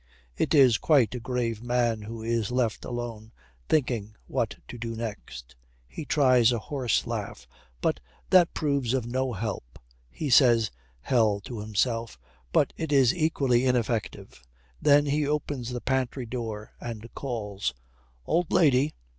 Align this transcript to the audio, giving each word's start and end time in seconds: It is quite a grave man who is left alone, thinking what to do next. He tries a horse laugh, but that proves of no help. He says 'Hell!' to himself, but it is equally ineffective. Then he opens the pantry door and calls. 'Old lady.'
It 0.35 0.55
is 0.55 0.79
quite 0.79 1.13
a 1.13 1.19
grave 1.19 1.61
man 1.61 2.01
who 2.01 2.23
is 2.23 2.49
left 2.49 2.85
alone, 2.85 3.31
thinking 3.69 4.15
what 4.25 4.55
to 4.69 4.79
do 4.79 4.95
next. 4.95 5.55
He 5.87 6.05
tries 6.05 6.51
a 6.51 6.57
horse 6.57 7.05
laugh, 7.05 7.47
but 7.81 7.99
that 8.31 8.51
proves 8.55 8.95
of 8.95 9.05
no 9.05 9.31
help. 9.33 9.77
He 10.09 10.31
says 10.31 10.71
'Hell!' 11.01 11.39
to 11.41 11.59
himself, 11.59 12.17
but 12.51 12.73
it 12.77 12.91
is 12.91 13.13
equally 13.13 13.67
ineffective. 13.67 14.41
Then 14.81 15.05
he 15.05 15.27
opens 15.27 15.69
the 15.69 15.81
pantry 15.81 16.25
door 16.25 16.71
and 16.79 17.07
calls. 17.13 17.75
'Old 18.25 18.51
lady.' 18.51 18.95